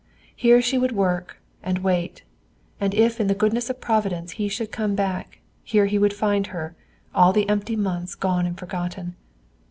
[0.35, 2.23] Here she would work and wait,
[2.79, 6.47] and if in the goodness of providence he should come back, here he would find
[6.47, 6.75] her,
[7.13, 9.15] all the empty months gone and forgotten.